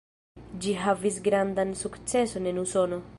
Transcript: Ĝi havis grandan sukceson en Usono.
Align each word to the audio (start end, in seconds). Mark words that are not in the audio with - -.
Ĝi 0.63 0.73
havis 0.83 1.19
grandan 1.29 1.75
sukceson 1.83 2.53
en 2.53 2.63
Usono. 2.67 3.03